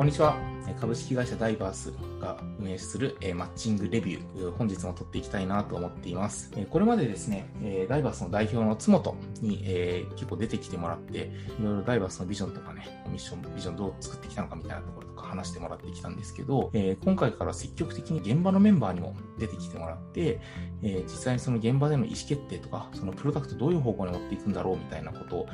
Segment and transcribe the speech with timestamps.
[0.00, 0.34] こんにちは。
[0.80, 6.50] 株式会社ダイバースが運営するマッチングレビュー、本日も撮っていきたいなと思っています。
[6.70, 7.50] これまでですね、
[7.86, 9.58] ダイバースの代表の津本に
[10.12, 16.72] 結構出てきてもらって、いろいろダイバースのビジョンとかね、ミッション、ビジョンどう作ってきたのかみたいなところとか話してもらってきたんですけど、
[17.04, 20.40] 今回から積極的に現場のメンバーにも出てきてもらって、
[20.80, 25.48] 実際にその現場での意思決定とか、そのプロダクトどういう方向に持っていくんだろうみたいなことを、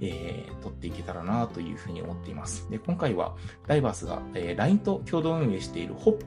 [0.00, 2.68] えー、取っていけたらなというふうに思っています。
[2.70, 3.36] で、今回は
[3.66, 6.18] ダイバースが、えー、LINE と共同運営している HOP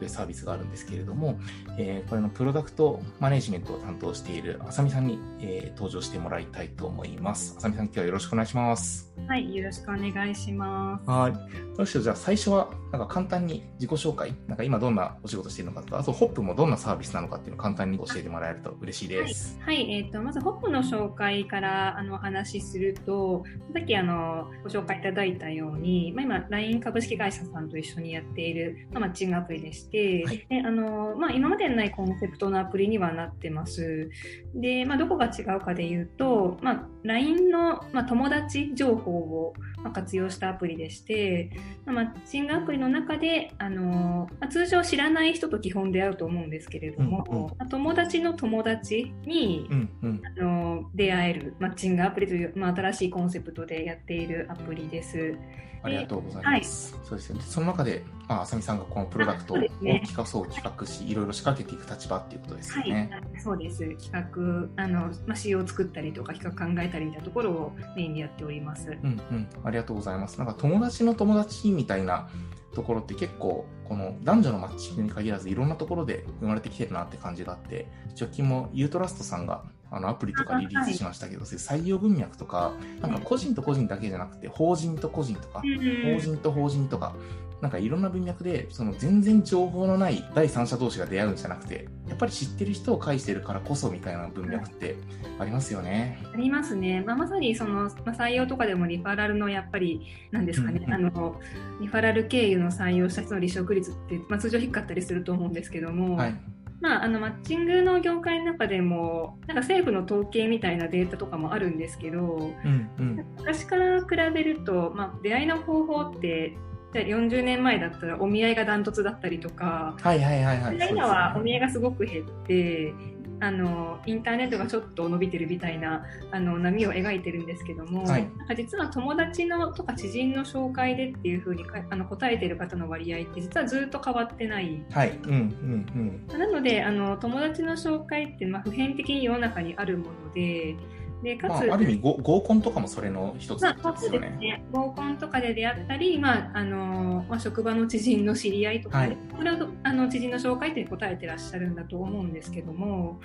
[0.00, 1.38] というサービスがあるんですけれども、
[1.78, 7.54] えー、これのプロダクトマネジメントを担当しているあさみさんに、えー、登場してもらいたいと思います。
[7.58, 9.12] あさみさん、今日はよろしくお願いします。
[9.28, 11.10] はい、よろしくお願いします。
[11.10, 11.76] はい。
[11.76, 19.58] どうしよう、じゃあ最初は、なんか簡単に自己紹介、なんか今どんなお仕事しているのかと、あと HOP もどんなサービスなのかっていうのを簡単に教えてもらえると嬉しいです。
[19.60, 34.10] はい、はい、えっ、ー、と、まず HOP の紹介からあのお話しすると、さっきあのご紹介いただいたように、まあ、今 LINE 株式会社さんと一緒にやっている、まあ、マッチングアプリでして、はい、であのまあ、今までにないコンセプトのアプリにはなってます。
[34.54, 39.54] で、まあ、どこが違うかで言うと、まあ、LINE の、まあ、友達情報を
[39.92, 41.50] 活用したアプリでして、
[41.86, 47.46] まあ、マッチングアプリの中であの、まあ、通常知らない人と基本出会うと思うんですけれども、うんうん。
[47.46, 55.34] まあ、友達の友達に、うんうん、あの出会えるマッチングアプリという、まあ、新しいコンセプトでやっているアプリです。
[55.82, 56.94] ありがとうございます。
[56.94, 57.40] はい、そうですね。
[57.40, 63.08] その中で、まあ、あさみさんがこのプロダクトを企画そう企画し、いろいろ仕掛けていく立場っていうことですよね。
[63.10, 63.78] はい、そうです。
[63.96, 68.90] 企画、あの、まあ、仕様を作ったりとか、企画考えたりみたいなところをメインでやっております。
[68.90, 69.48] うんうん。
[69.64, 70.36] ありがとうございます。
[70.38, 72.28] なんか友達の友達みたいな
[72.74, 77.86] ところって結構、この男女のマッチングに限らずいろんなところで生まれてきてるなって感じがあって、
[78.20, 87.14] 直近もユートラストさんがあのアプリとかリリースしましたけど、はい、採用文脈とか、なんか個人と個人だけじゃなくて、法人と個人とか、法人と法人とか、
[87.60, 94.96] なんかいろんな文脈で、その全然情報のない第三者同士が出会うんじゃなくて、やっぱり知ってる人を介してるからこそみたいな文脈って
[95.38, 96.18] ありますよね。
[96.32, 97.02] ありますね。
[97.04, 100.00] まあ、まさにその、まあ、採用とかでもリファラルのやっぱり、
[100.30, 101.40] なんですかね、うんうん、あの、
[101.80, 106.34] リファラル経由の採用した人の離職率って、まあ、通常低かったりすると思うんですけども、はい
[106.80, 116.56] まあ、あのマッチングの業界の中でもなんか政府の統計みたいなデータとかもあるんですけど、うんうん、昔から比べると、まあ、出会いの方法って
[116.92, 122.92] じゃあ40年前だったらお見合いがダントツだったりとか、はいはいはいはい、今はお見合いがすごく減って、
[123.40, 134.84] あのインターネットがちょっと伸びてるみたいなあの波を描いてるんですけども、はい、なんか実は友達のとか知人の紹介でっていうふうにあの答えてる方の割合って実はずっと変わってない。
[134.90, 140.76] はいうんうんうん、なのであの友達の紹介ってまあ普遍的に世の中にあるもので。
[141.22, 144.30] でかつ、まあ、ある意味合コンとかもそれの一つですよね。
[144.40, 144.64] ね。
[144.72, 153.20] 合コンとかで出会ったり、まああのまあ、職場の知人の知り合いとか、はい、これをあの知人の紹介って答えてらっしゃるんだと思うんですけども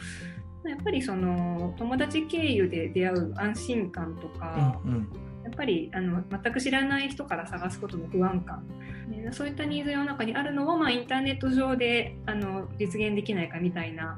[0.66, 5.10] やっぱりその友達経由で出会う安心感とか、うんうん、
[5.44, 8.68] やっぱりあの全く知らない人から探すことの不安感、
[9.10, 14.18] ね、そういったニーズ世の中にあるのを、まあ、インターネット上であの実現できないかみたいな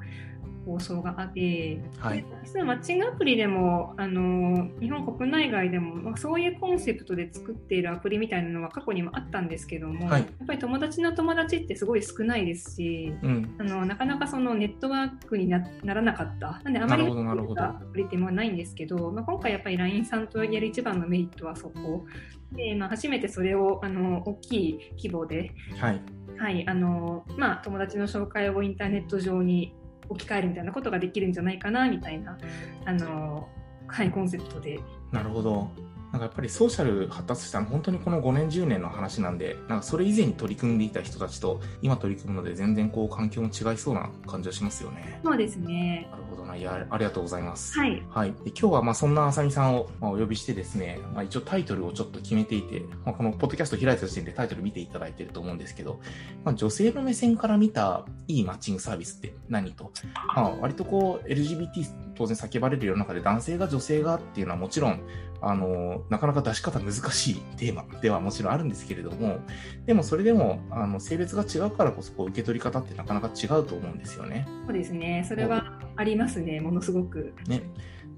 [0.67, 16.61] 放送があって、はい、実はマッチングアプリでもあの日本国内外でも、まあ、そういうコンセプトで作っているアプリみたいなのは過去にもあったんですけども、はい、やっぱり友達の友達ってすごい少ないですし、うん、あのなかなかそのネットワークにならなかった。
[16.63, 22.05] なんであまりアプリってもないんですけど、まあ、今回やっぱり LINE さんとやる一番のメリットはそこ。
[22.51, 26.01] で、まあ、初めてそれをあの大きい規模で、はい。
[26.37, 29.73] はいあのまあ、友達の紹介をインターネット上に
[30.09, 32.37] 置き換えるみたいなことができるんじゃないかなみたいな
[32.85, 33.47] あの、
[33.87, 34.79] はい、コンセプトで。
[35.11, 35.69] なるほど。
[36.11, 45.19] なんかやっぱりソーシャル発達したの本当にこの5年10年の話なんで、なんかそれ以前に取り組んでいた人たちと今取り組むので全然こう環境も違いそうな感じはしますよね。
[45.23, 46.07] そうですね。
[46.09, 46.55] なるほどな。
[46.55, 47.77] いや、ありがとうございます。
[47.77, 48.03] はい。
[48.09, 48.31] はい。
[48.31, 55.99] で今日はまあそんなあさみさんをまあお呼びしてですね、まあ一応タイトルをちょっと決めていて、まあこのポッドキャスト開いた時点でタイトル見ていただいてると思うんですけど、
[56.45, 59.91] まあ女性の目線から見たいいマッチングサービスって何と、
[60.35, 65.01] まあ割とこう LGBT 当然叫ばれる世の中で男性が女性がっていうのはもちろん
[65.41, 69.39] あの、なかなか出し方難しいテーマではもちろんあるんですけれども、
[69.85, 74.47] でもそれでも、あの、性別が違うからこそ、こう、受け取り方ってなかなか違うと思うんですよね。
[74.65, 75.25] そうですね。
[75.27, 77.33] それはありますね、ものすごく。
[77.47, 77.61] ね。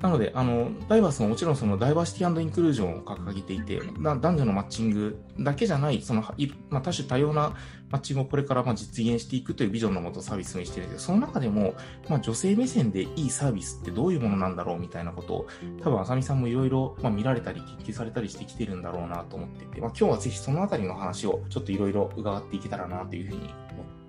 [0.01, 6.23] なので、あの、ダイバースももちろんそのダイバーシティインクルージョンを掲げていて、男女のマッチングだけじゃない、その、
[6.69, 7.53] まあ、多種多様な
[7.89, 11.73] マッチングをこれからまあ実現していくというビジョンのもとサービスにしてるんですけど、その中でも、
[12.07, 15.47] まあ、女性目線でいいサービスってどういうものなんだろうみたいなことを、
[15.83, 23.53] 多分、あさみさんもいろいろ見られたり、研究されたりしてきてるんだろうなと思っていて、まあ、今日はぜひそのあたりの話をちょっといろいろ伺っていけたらなというふうに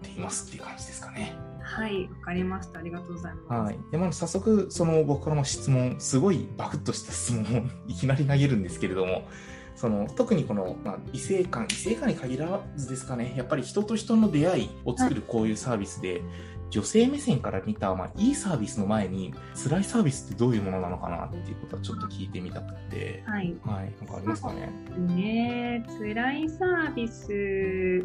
[0.00, 1.36] っていますっていう感じですかね。
[1.62, 2.80] はい、わかりました。
[2.80, 3.62] ありがとうございます。
[3.62, 3.78] はい。
[3.92, 9.28] で、まあ、早速、その僕からの質問、すごいバクッとした質問をいきなり投げるんですけれども、
[9.76, 16.22] その特にこの、まあ、異性間、異性間に限らずですかね、やっぱり人と人の出会いを作るこういうサービスで、はい、
[16.70, 23.56] 女性目線から見た、まあ、いいサービスの前に、辛いサービスってどういうものなのかなっていうことはちょっと聞いてみたくて、はい。
[23.64, 23.94] はい。
[24.00, 24.70] なんかありますかね？
[25.14, 28.04] ね辛いサービス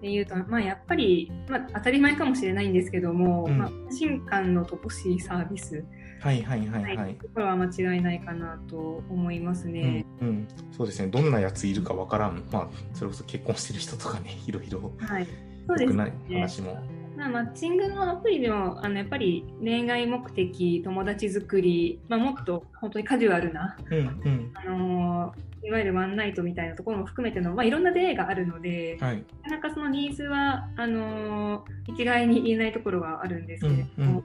[0.00, 5.84] でいうと、まあ、やっぱり、まあ、当たり前かもしれないんですけども、うん、まあ、安心感の乏しいサービス。
[6.20, 6.96] はいはいはいはい。
[6.96, 10.04] はい、ところは間違いないかなと思いますね。
[10.20, 11.08] うん、うん、そうですね。
[11.08, 12.42] どんなやついるかわからん。
[12.52, 14.92] まあ、それこそ結婚してる人とかね、 いろいろ。
[14.98, 15.26] はい。
[15.66, 16.12] そうですね。
[16.30, 16.78] 話も。
[17.16, 34.24] まあ、マッチングのアプリでもあのやっぱり恋愛目的友達作り、まあ、もっと本当にカジュアルな、うんうん、あのいわゆるワンナイトみたいなところも含めての、まあ、いろんな出会いがあるので、はい、なかなかそのニーズはあの一概に言えないところがあるんですけれども、うんうん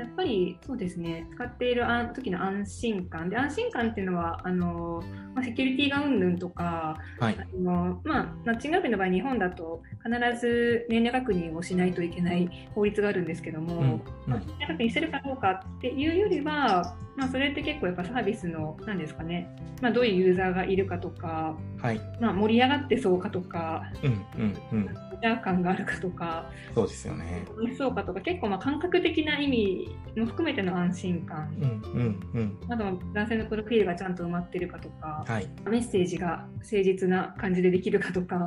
[0.00, 1.28] やっぱりそうですね。
[1.34, 3.28] 使っている時の安心感。
[3.28, 5.02] で安心感っていうのはあの、
[5.34, 14.02] まあ、セキュリティがうんぬんとか、はい、あのまあ、マッチングアプリの場合日本だと必ず年齢確認をしないといけない法律があるんですけども、うんうん。
[14.26, 22.00] まあ、年齢確認するかどうかっていうよりは、まあ、それって結構やっぱサービスの何ですかね、まあ、どういうユーザーがいるかとか、はい。
[22.20, 27.44] まあ、盛り上がってそうかとか、うんうんうんジャー感があるかとか、そうですよね。
[27.76, 38.46] そうかとか、結構まあ感覚的な意味も含めての安心感、うんうんうん、あとは男性のプロフィールがちゃんと埋まってるかとか、はい、メッセージが誠実な感じでできるかとか、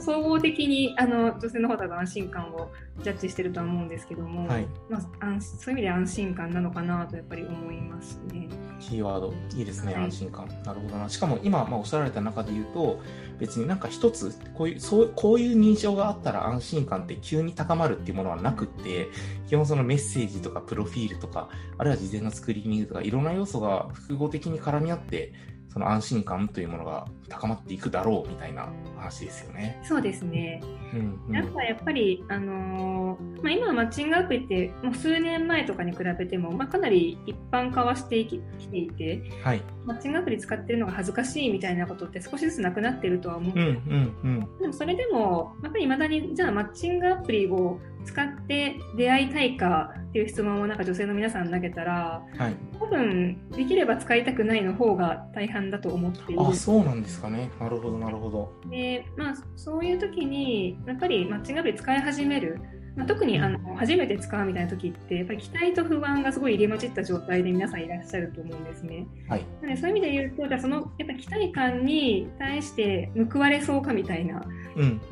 [0.00, 2.70] 総合的にあの女性の方が安心感を
[3.02, 8.48] ジャッジしてるとは思うんですけども、はい、まあ、そういう意味で安心感なのかなとやっぱり思いますね。
[8.80, 10.48] キーワードいいですね、はい、安心感。
[10.64, 11.08] なるほどな。
[11.08, 13.00] しかも今、まあ、おっしゃられた中で言うと、
[13.38, 19.08] 別になんか一つこういうそうこういう認証があったら安心感って急に高まるっていうものはなくって
[19.46, 25.34] 基本そのメッセージとかプロフィールとかあるいは事前のスクリーニングとかいろんな要素が複合的に絡み合って
[25.72, 29.80] その安心感というものが高まっていくだろうみたいな話ですよね。
[29.84, 30.60] そうですね。
[30.92, 56.42] うんうん、やっぱやっぱり、あのー、まあ、今はマッチングアプリってもう数年前とかに比べても、まあ、かなり一般化はしてきていて、はい、マッチングアプリ使ってるのが恥ずかしいみたいなことって少しずつなくなってるとは思うんですけど、うんうんうん、でもそれでもやっぱりいまだにじゃあマッチングアプリを使って出会いたいかっていう質問をなんか女性の皆さん投げたら、はい、多分できれば使いたくないの方が大半だと思っている。
[56.42, 57.50] あそうなんですかね。
[57.60, 58.52] なるほどなるほど。
[58.68, 62.60] でまあそういう時にやっぱりマッチングアプリ使い始める。
[62.96, 69.06] まあ、特にあの初めて使うみたいな時ってやっぱり期待と不安がすごい入れ混じった状態で皆さんいらっしゃると思うんですね。
[69.28, 74.44] はい、なのでそういう意味で言うとじゃあそのやっぱ期待感に対して報われそうかみたいな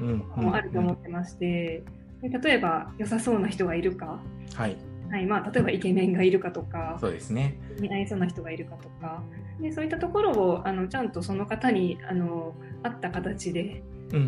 [0.01, 1.85] のもあると思ってまして。
[1.87, 4.21] うんうん例えば良さそうな人がいるか、
[4.55, 4.77] はい。
[5.11, 6.99] はいまあ、例えばイケメンがいるかとか。
[7.01, 7.59] そうですね。
[7.81, 9.23] 似合いそうな人がいるかとか。
[9.61, 13.83] でそういったところをあのちゃんとその方にあの合った形で、
[14.13, 14.19] うん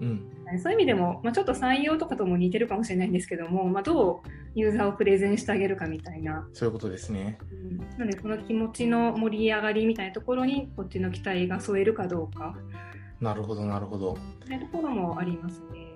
[0.00, 6.48] うんうん、そういう意味でも、まあ、ちょっと採用とかとも似てるかもしれないんですけども、まあ、どうユーザーをプレゼンしてあげるかみたいな。
[6.52, 12.56] そういうことですね、うん、なのでその気持ちの盛り上がりみたいなところにこっちの期待が添えるかどうか。
[13.20, 14.16] なるほどなるほど。
[14.46, 15.87] そういうところもありますね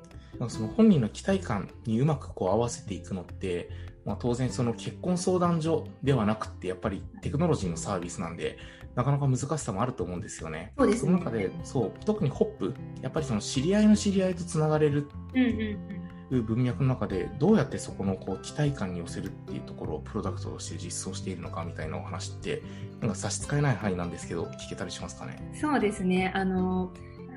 [0.50, 3.68] その本人の期待感にうまくこう合わせていくのって、
[4.04, 8.58] まあ、当然その結婚相談所ではなくてやっぱりテクノロジーのサービスなんで
[8.94, 10.72] なかなか難しさもあると思うんですよね。
[10.76, 15.08] そうです、ね、その中でそう特にホップやっぱりその知り合いの知り合いとつながれる。
[15.34, 22.62] うんうんいう文脈の中でどうやってそこのこう期待感に寄せるっていうところをプロダクトとして実装しているのかみたいなお話って
[23.02, 25.52] なんか差し支えない範囲なんですけど聞けたりしますかね？
[25.60, 26.90] そうですねあの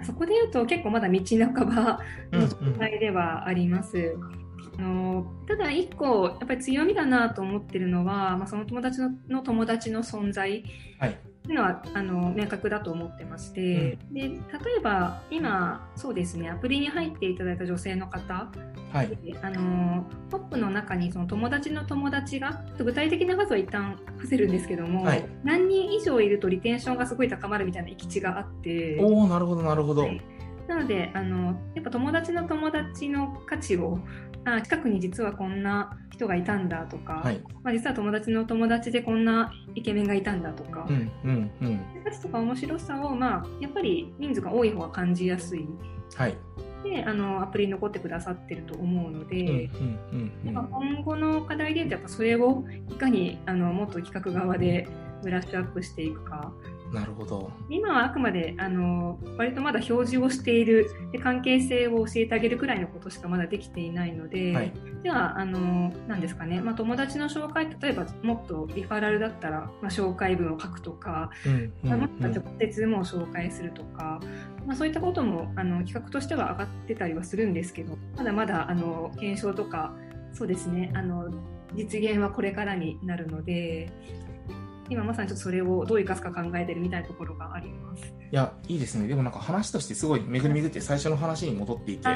[0.03, 1.99] そこで言うと結構まだ道半ば
[2.31, 3.97] の状態ではあります。
[3.97, 4.21] うん
[4.77, 10.63] うん、あのただ一個やっぱり強みだなと思ってるのは、まあ、その友達のの友達の存在、
[10.99, 14.37] はいっていうのはあの明確だと思ってまして、うん、で例
[14.77, 18.49] えば今そうですねアプリに入っていただいた女性の方、
[18.91, 30.21] はい、あのポップの中にその友達の友達が具体的な数は一旦伏せるんですけども、はい、何人以上いるとリテンションがすごい高まるみたいな行き地があっておおなるほどなるほど、はい
[30.67, 33.99] なのであのやっぱ友達の友達の価値を
[34.45, 45.67] あ近くに実はこんな人がいたんだとか、はい、まあ、実は友達の友達でこんなイケメンがいたんだとか、うんうんうん、価値とか面白さを、まあ、やっぱり人数が多い方が感じやすい。
[46.15, 46.37] はい。
[46.83, 49.69] であのアプリに残ってくださってると思うので、
[50.45, 54.87] 今後の課題でやっぱそれをいかにあのもっと企画側で
[55.25, 56.53] ブラッシュアップしていくか。
[56.93, 57.51] なるほど。
[57.67, 74.19] 今はあくまであの割とまだ表示をしているで関係性を教えてあげるくらいのことしかまだできていないので、はい、じゃああのなんですかね、まあ、友達の紹介例えばもっとリファラルだったら、まあ、紹介文を書くとか、うんうんうん、もっと直接も紹介するとか、
[74.67, 79.95] まあ、そういったこともあの企画としては上がってたりはするんですけどまだまだあの検証とか
[80.33, 80.91] そうですね。
[80.93, 81.31] あの
[81.75, 83.89] 実現はこれからになるので
[84.89, 88.03] 今まさにちょっとそれをどう生かすか考えてるみたいなところがあります。
[88.03, 89.07] いや、いいですね。
[89.07, 92.15] でもなんか話としてすごい巡り巡って最初の話に戻っていて、は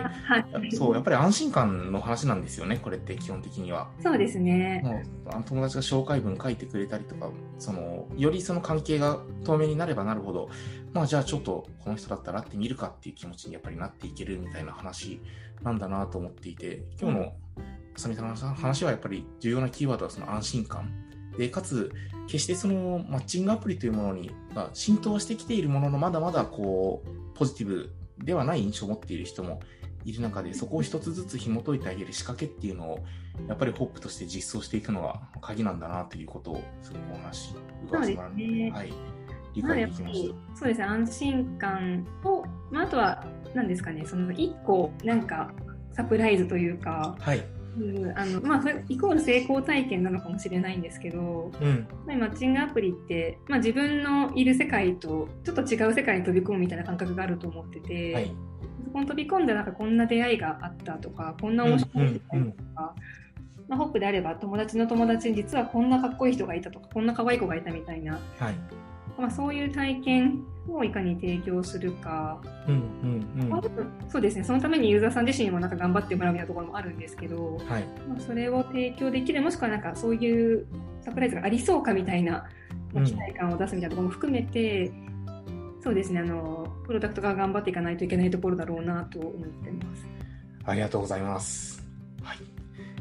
[0.63, 3.89] い、そう、やっぱり安心感の話なんですよね、これって基本的には。
[4.01, 4.81] そうですね。
[4.83, 10.49] もうあの友達が紹介文書いてくれたりとか、その、よりその関係が透明になればなるほど、
[10.93, 15.21] まあじゃあちょっとこの人だったらって見るかっていう気持ちにやっぱりなっていけるみたいな話
[15.63, 17.33] なんだなと思っていて、今日の、
[17.95, 21.08] あさみさんの話はやっぱり重要なキーワードはその安心感。
[21.39, 21.93] で、かつ、
[22.27, 29.61] 決してそのマッチングアプリというものに、まあ、浸透してきているものの、まだまだこう、ポジティブではない印象を持っている人も
[30.03, 33.05] いる中で、そこを一つずつ紐解いてあげる仕掛けっていうのを、
[33.47, 37.55] やっぱりホップとして実装していくのが鍵なんだなということを、すごくお話
[37.87, 38.93] 伺わせてもらって、ね、はい。
[39.55, 40.57] 理解できました。
[40.57, 45.53] そうですね、安心感と、まあ、あとは、何ですかね、その一個、なんか、
[45.93, 47.58] サプライズというか、はい。
[48.15, 58.31] あのまあ、イコール成功体験なのかもしれないんですけど、うん、マッチングアプリって、まあ、自分のいる世界とちょっと違う世界に飛び込むみたいな感覚があると思ってて、はい、
[58.85, 62.95] そこに飛び込んでなんかこんな出会いがあったとかこんな面白い世界とか、
[63.67, 68.55] まあ、ホップであれば友達の友達に実はこんなかっこいい人がいたとかこんな可愛い子がいたみたいな、はい。
[69.17, 70.43] まあ、そういう体験
[70.75, 72.73] をいかに提供するか、うん
[73.37, 74.43] うんうん、そうですね。
[74.43, 77.83] そのためにユーザーさん自身もなんか頑張ってもらうみたいなところもあるんですけど、はい。
[78.07, 80.65] まあ、それを提供できるもしくはなんかそういう
[81.01, 82.47] サプライズがありそうかみたいな
[82.93, 86.19] 期待感を出すみたいなところも含めて、うん、そうですね。
[86.19, 90.07] あのプロダクトが頑張っていかないといけないところだろうなと思ってます。
[90.65, 91.87] ありがとうございます。
[92.21, 92.37] はい、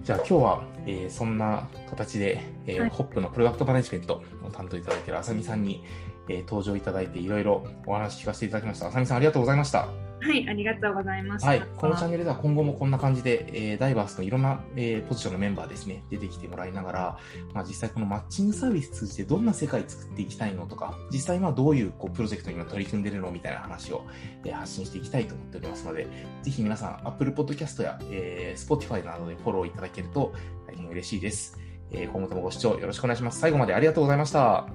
[0.02, 5.84] じゃあ今日は、えー、そんな形で、えーはい、ホップのプロダクトマネジメントを担当いただいているあさみさんに、
[6.28, 8.88] えー、登場いただいていろいろお話聞かせていただきました。
[8.88, 9.88] あさみさんありがとうございました。
[10.20, 11.46] はい、ありがとうございます。
[11.46, 17.18] はい、このチャンネルでは今後もこんな感じで、えー、ダイバースのいろんな、えー、ポジションのメンバーですね、出てきてもらいながら、
[17.54, 24.04] まあ、実際このマッチングサービス通じてどんな世界作っていきたいのとか、実際今どういうこうプロジェクトに今取り組んでるのみたいな話を、
[24.44, 26.08] えー、発信していきたいと思っておりますので、
[26.42, 30.34] ぜひ皆さん Apple Podcast や、えー、Spotify などでフォローいただけると
[30.66, 31.56] 大変嬉しいです。
[31.92, 33.38] えー、今後ともご視聴よろしくお願いします。
[33.38, 34.66] 最後までありがとうございました。